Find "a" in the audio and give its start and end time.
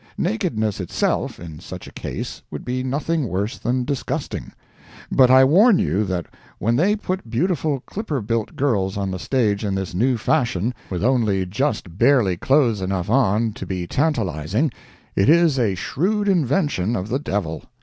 1.85-1.91, 15.59-15.75